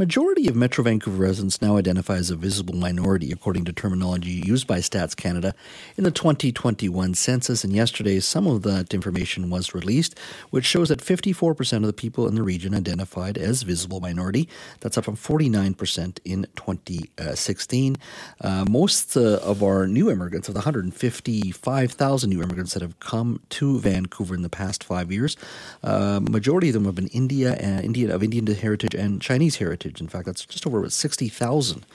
[0.00, 4.66] majority of Metro Vancouver residents now identify as a visible minority, according to terminology used
[4.66, 5.54] by Stats Canada
[5.94, 7.64] in the 2021 census.
[7.64, 10.18] And yesterday, some of that information was released,
[10.48, 14.48] which shows that 54% of the people in the region identified as visible minority.
[14.80, 17.96] That's up from 49% in 2016.
[18.40, 23.42] Uh, most uh, of our new immigrants, of the 155,000 new immigrants that have come
[23.50, 25.36] to Vancouver in the past five years,
[25.82, 29.89] uh, majority of them have been India and Indian of Indian heritage and Chinese heritage.
[29.98, 31.86] In fact, that's just over 60,000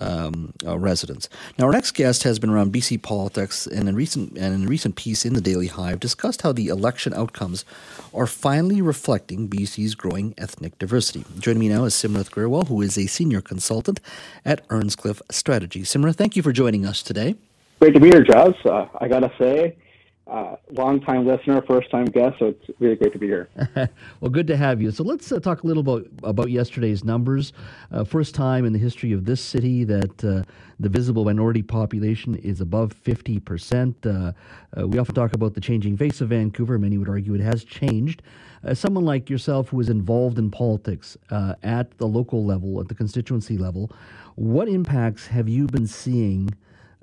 [0.00, 1.28] um, uh, residents.
[1.58, 4.68] Now, our next guest has been around BC politics, and in recent and in a
[4.68, 7.64] recent piece in the Daily Hive, discussed how the election outcomes
[8.14, 11.24] are finally reflecting BC's growing ethnic diversity.
[11.38, 14.00] Joining me now is Simrath Grewal, who is a senior consultant
[14.44, 15.82] at Earnscliffe Strategy.
[15.82, 17.36] Simrath, thank you for joining us today.
[17.80, 18.54] Great to be here, Jazz.
[18.64, 19.76] Uh, I gotta say,
[20.28, 23.48] uh, long time listener, first time guest, so it's really great to be here.
[24.20, 24.90] well, good to have you.
[24.90, 27.52] So let's uh, talk a little about about yesterday's numbers.
[27.90, 30.42] Uh, first time in the history of this city that uh,
[30.78, 33.94] the visible minority population is above 50%.
[34.04, 34.32] Uh,
[34.78, 36.78] uh, we often talk about the changing face of Vancouver.
[36.78, 38.22] Many would argue it has changed.
[38.74, 41.16] someone like yourself who is involved in politics
[41.62, 43.90] at the local level, at the constituency level,
[44.34, 46.50] what impacts have you been seeing?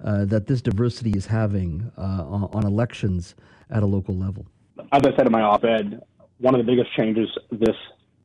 [0.03, 3.33] Uh, that this diversity is having uh, on, on, elections
[3.69, 4.45] at a local level?
[4.91, 6.01] As I said in my op-ed,
[6.39, 7.77] one of the biggest changes this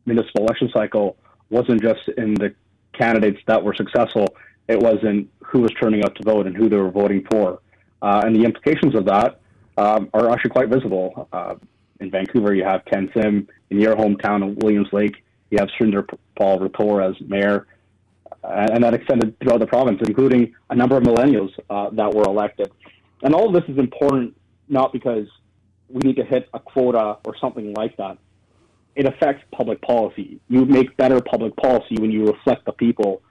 [0.05, 1.17] municipal election cycle
[1.49, 2.53] wasn't just in the
[2.93, 4.27] candidates that were successful;
[4.67, 7.61] it was in who was turning out to vote and who they were voting for,
[8.03, 9.41] uh, and the implications of that
[9.79, 11.29] um, are actually quite visible.
[11.33, 11.55] Uh,
[12.01, 13.47] in Vancouver, you have Ken Sim.
[13.71, 16.05] In your hometown of Williams Lake, you have Surinder
[16.37, 17.69] Paul Rathor as mayor
[18.43, 22.71] and that extended throughout the province, including a number of millennials uh, that were elected.
[23.23, 24.37] And all of this is important
[24.69, 25.27] not because
[25.89, 28.17] we need to hit a quota or something like that.
[28.95, 30.41] It affects public policy.
[30.49, 33.23] You make better public policy when you reflect the people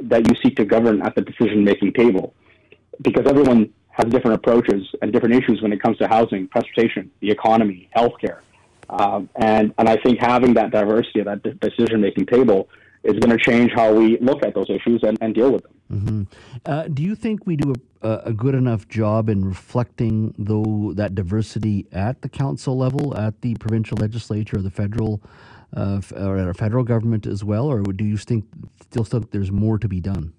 [0.00, 2.34] that you seek to govern at the decision making table.
[3.02, 7.30] Because everyone has different approaches and different issues when it comes to housing, transportation, the
[7.30, 8.40] economy, healthcare.
[8.88, 12.68] Um, and, and I think having that diversity at that decision making table
[13.06, 15.72] is going to change how we look at those issues and, and deal with them.
[15.92, 16.22] Mm-hmm.
[16.64, 21.14] Uh, do you think we do a, a, good enough job in reflecting though that
[21.14, 25.22] diversity at the council level, at the provincial legislature, or the federal,
[25.76, 28.46] uh, or at our federal government as well, or do you think
[28.80, 30.32] still think there's more to be done?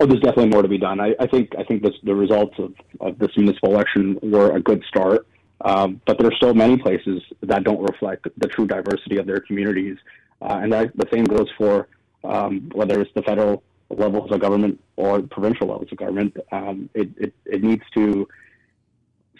[0.00, 1.00] Oh, there's definitely more to be done.
[1.00, 4.60] I, I think I think this, the results of, of this municipal election were a
[4.60, 5.26] good start,
[5.60, 9.38] um, but there are still many places that don't reflect the true diversity of their
[9.38, 9.96] communities
[10.44, 11.88] uh, and that, the same goes for
[12.22, 16.36] um, whether it's the federal levels of government or provincial levels of government.
[16.52, 18.28] Um, it, it, it, needs to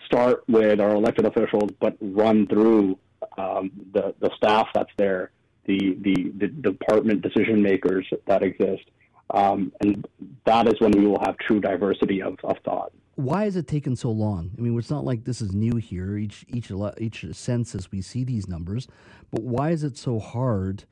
[0.06, 2.98] start with our elected officials, but run through
[3.36, 5.30] um, the, the staff that's there,
[5.66, 8.84] the, the, the department decision makers that exist.
[9.30, 10.06] Um, and
[10.46, 12.92] that is when we will have true diversity of, of thought.
[13.16, 14.50] Why has it taken so long?
[14.58, 16.16] I mean, it's not like this is new here.
[16.16, 18.88] Each each each census we see these numbers,
[19.30, 20.84] but why is it so hard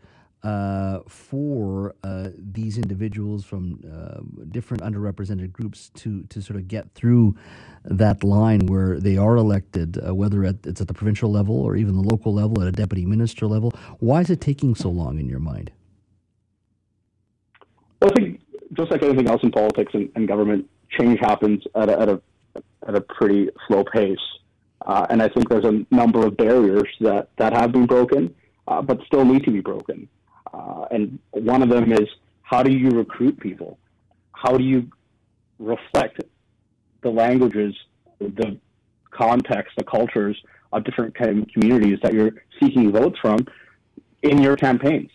[0.43, 6.93] uh, for uh, these individuals from uh, different underrepresented groups to to sort of get
[6.95, 7.37] through
[7.85, 11.77] that line where they are elected, uh, whether at, it's at the provincial level or
[11.77, 13.73] even the local level, at a deputy minister level?
[13.99, 15.73] Why is it taking so long in your mind?
[18.01, 18.42] Well, I think
[18.73, 22.23] just like anything else in politics and, and government, change happens at a, at a
[22.87, 24.19] at a pretty slow pace.
[24.85, 28.35] Uh, and I think there's a number of barriers that, that have been broken,
[28.67, 30.09] uh, but still need to be broken.
[30.53, 32.09] Uh, and one of them is
[32.43, 33.79] how do you recruit people?
[34.33, 34.91] How do you
[35.59, 36.21] reflect
[37.03, 37.75] the languages,
[38.19, 38.59] the
[39.11, 40.37] context, the cultures
[40.73, 43.47] of different kind of communities that you're seeking votes from
[44.23, 45.11] in your campaigns?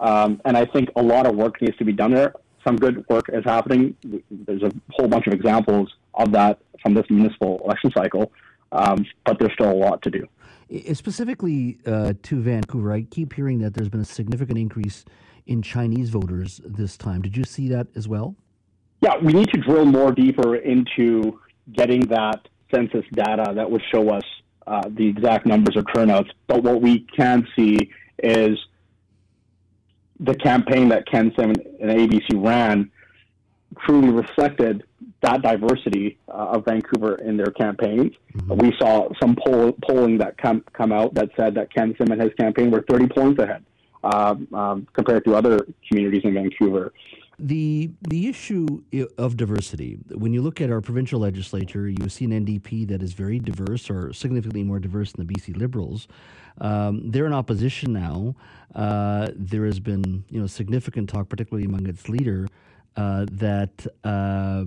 [0.00, 2.34] Um, and I think a lot of work needs to be done there
[2.66, 3.94] some good work is happening.
[4.30, 8.32] There's a whole bunch of examples of that from this municipal election cycle,
[8.72, 10.26] um, but there's still a lot to do.
[10.92, 15.04] Specifically uh, to Vancouver, I keep hearing that there's been a significant increase
[15.46, 17.22] in Chinese voters this time.
[17.22, 18.36] Did you see that as well?
[19.00, 21.40] Yeah, we need to drill more deeper into
[21.72, 24.24] getting that census data that would show us
[24.66, 26.28] uh, the exact numbers of turnouts.
[26.46, 27.90] But what we can see
[28.22, 28.58] is
[30.20, 32.90] the campaign that Ken Sim and ABC ran
[33.80, 34.84] truly reflected
[35.22, 38.12] that diversity uh, of Vancouver in their campaigns.
[38.34, 38.56] Mm-hmm.
[38.56, 42.20] We saw some poll, polling that come come out that said that Ken Sim and
[42.20, 43.64] his campaign were 30 points ahead
[44.04, 46.92] um, um, compared to other communities in Vancouver.
[47.40, 48.82] The the issue
[49.16, 49.98] of diversity.
[50.12, 53.88] When you look at our provincial legislature, you see an NDP that is very diverse,
[53.88, 56.08] or significantly more diverse than the BC Liberals.
[56.60, 58.34] Um, they're in opposition now.
[58.74, 62.48] Uh, there has been you know significant talk, particularly among its leader,
[62.96, 64.64] uh, that uh,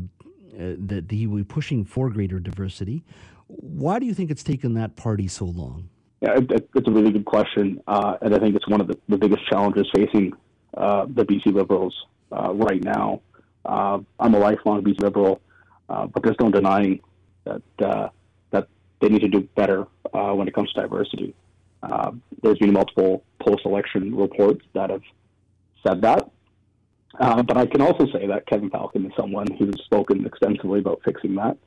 [0.57, 3.03] that he will be pushing for greater diversity.
[3.47, 5.89] Why do you think it's taken that party so long?
[6.21, 8.97] Yeah, it, it's a really good question, uh, and I think it's one of the,
[9.09, 10.31] the biggest challenges facing
[10.77, 13.21] uh, the BC Liberals uh, right now.
[13.65, 15.41] Uh, I'm a lifelong BC Liberal,
[15.89, 16.99] uh, but there's no denying
[17.43, 18.09] that uh,
[18.51, 18.67] that
[18.99, 21.33] they need to do better when it comes to diversity.
[22.41, 25.03] there's been multiple post-election reports that have
[25.85, 26.29] said that,
[27.17, 31.35] but I can also say that Kevin Falcon is someone who's spoken extensively about fixing
[31.35, 31.57] that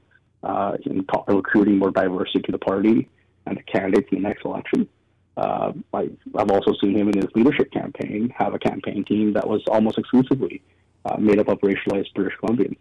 [0.45, 3.09] uh, in recruiting more diversity to the party
[3.47, 4.89] and the candidates in the next election.
[5.37, 9.47] Uh, I, have also seen him in his leadership campaign have a campaign team that
[9.47, 10.63] was almost exclusively
[11.05, 12.79] uh, made up of racialized British Columbians.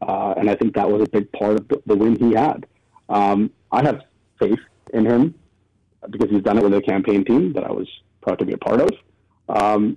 [0.00, 2.66] Uh, and I think that was a big part of the, the win he had.
[3.08, 4.02] Um, I have
[4.38, 4.58] faith
[4.92, 5.34] in him
[6.10, 7.88] because he's done it with a campaign team that I was
[8.20, 8.90] proud to be a part of.
[9.48, 9.96] Um,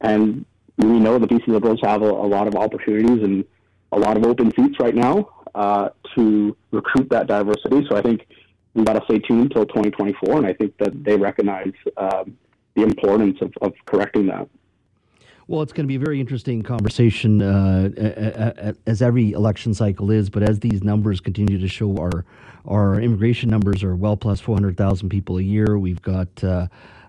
[0.00, 0.44] and
[0.76, 3.44] we know the BC Liberals have a, a, lot of opportunities and
[3.92, 7.86] a lot of open seats right now uh, to recruit that diversity.
[7.88, 8.26] So I think
[8.76, 12.36] we got to stay tuned until 2024, and I think that they recognize um,
[12.74, 14.48] the importance of, of correcting that.
[15.48, 20.28] Well, it's going to be a very interesting conversation, uh, as every election cycle is.
[20.28, 22.24] But as these numbers continue to show, our
[22.66, 25.78] our immigration numbers are well plus 400,000 people a year.
[25.78, 26.66] We've got uh,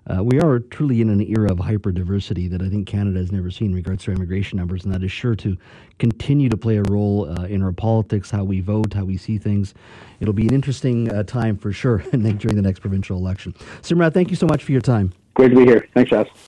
[0.09, 3.31] uh, we are truly in an era of hyper diversity that I think Canada has
[3.31, 5.57] never seen in regards to immigration numbers, and that is sure to
[6.00, 9.38] continue to play a role uh, in our politics, how we vote, how we see
[9.38, 9.74] things.
[10.19, 13.54] It'll be an interesting uh, time for sure during the next provincial election.
[13.81, 15.13] Simrath, thank you so much for your time.
[15.33, 15.88] Great to be here.
[15.94, 16.27] Thanks, Jess.